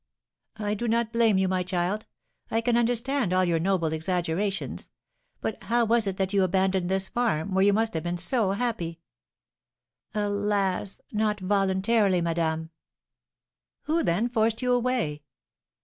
[0.57, 2.07] "I do not blame you, my child;
[2.49, 4.89] I can understand all your noble exaggerations.
[5.41, 8.53] But how was it that you abandoned this farm, where you must have been so
[8.53, 8.99] happy?"
[10.15, 12.71] "Alas, not voluntarily, madame!"
[13.83, 15.21] "Who, then, forced you away?"